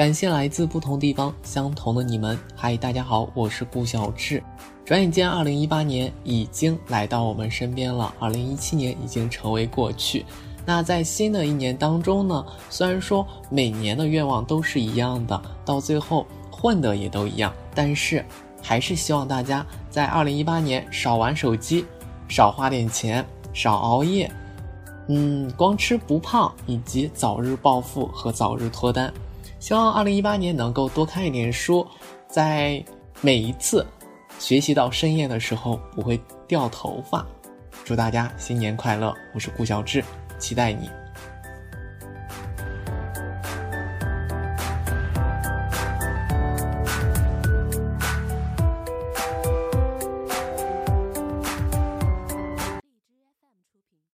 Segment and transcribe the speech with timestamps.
[0.00, 2.38] 感谢来自不同地方相同的你们。
[2.56, 4.42] 嗨，大家好，我是顾小志。
[4.82, 10.24] 转眼间，二零一八年已经来到我们身边了，二零一七年已经成为过去。
[10.64, 18.24] 那在新的一年当中呢，虽然说每年的愿望都是一样的，到最后混的也都一样，但是
[18.62, 21.84] 还是希望大家在二零一八年少玩手机，
[22.26, 23.22] 少花点钱，
[23.52, 24.32] 少熬夜，
[25.08, 29.12] 嗯，光吃不胖，以及早日暴富和早日脱单。
[29.60, 31.86] 希望二零一八年能够多看一点书，
[32.26, 32.82] 在
[33.20, 33.86] 每一次
[34.38, 36.18] 学习到深夜的时候不会
[36.48, 37.24] 掉头发。
[37.84, 39.14] 祝大家新年快乐！
[39.34, 40.02] 我是顾小志，
[40.38, 40.88] 期待你。